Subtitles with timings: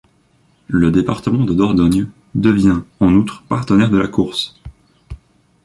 [0.67, 4.59] Le département de Dordogne devient en outre partenaire de la course.